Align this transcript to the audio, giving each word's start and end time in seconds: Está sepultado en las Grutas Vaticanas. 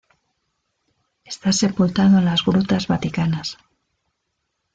Está 1.25 1.51
sepultado 1.51 2.17
en 2.17 2.25
las 2.25 2.43
Grutas 2.43 2.87
Vaticanas. 2.87 3.59